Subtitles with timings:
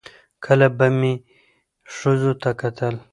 [0.45, 1.13] کله به مې
[1.95, 2.95] ښځو ته کتل